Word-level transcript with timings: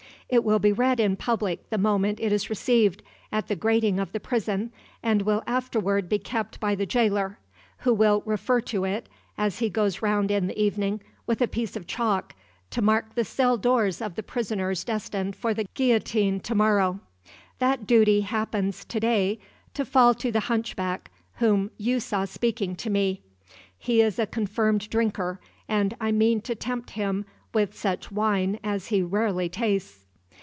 It 0.33 0.45
will 0.45 0.59
be 0.59 0.71
read 0.71 1.01
in 1.01 1.17
public 1.17 1.69
the 1.71 1.77
moment 1.77 2.21
it 2.21 2.31
is 2.31 2.49
received, 2.49 3.03
at 3.33 3.49
the 3.49 3.55
grating 3.57 3.99
of 3.99 4.13
the 4.13 4.19
prison, 4.21 4.71
and 5.03 5.23
will 5.23 5.43
afterward 5.45 6.07
be 6.07 6.19
kept 6.19 6.57
by 6.61 6.73
the 6.73 6.85
jailer, 6.85 7.37
who 7.79 7.93
will 7.93 8.23
refer 8.25 8.61
to 8.61 8.85
it, 8.85 9.09
as 9.37 9.59
he 9.59 9.69
goes 9.69 10.01
round 10.01 10.31
in 10.31 10.47
the 10.47 10.57
evening 10.57 11.01
with 11.27 11.41
a 11.41 11.49
piece 11.49 11.75
of 11.75 11.85
chalk, 11.85 12.33
to 12.69 12.81
mark 12.81 13.13
the 13.13 13.25
cell 13.25 13.57
doors 13.57 14.01
of 14.01 14.15
the 14.15 14.23
prisoners 14.23 14.85
destined 14.85 15.35
for 15.35 15.53
the 15.53 15.65
guillotine 15.73 16.39
to 16.39 16.55
morrow. 16.55 17.01
That 17.59 17.85
duty 17.85 18.21
happens, 18.21 18.85
to 18.85 19.01
day, 19.01 19.37
to 19.73 19.83
fall 19.83 20.13
to 20.13 20.31
the 20.31 20.39
hunchback 20.47 21.11
whom 21.39 21.71
you 21.77 21.99
saw 21.99 22.23
speaking 22.23 22.77
to 22.77 22.89
me. 22.89 23.21
He 23.77 23.99
is 24.01 24.17
a 24.17 24.25
confirmed 24.27 24.89
drinker, 24.89 25.41
and 25.67 25.93
I 25.99 26.13
mean 26.13 26.39
to 26.43 26.55
tempt 26.55 26.91
him 26.91 27.25
with 27.53 27.77
such 27.77 28.13
wine 28.13 28.61
as 28.63 28.87
he 28.87 29.01
rarely 29.01 29.49
tastes. 29.49 29.97